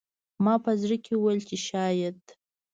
ما 0.43 0.53
په 0.63 0.71
زړه 0.81 0.97
کې 1.05 1.13
وویل 1.15 1.39
چې 1.49 1.57
شاید 1.67 2.19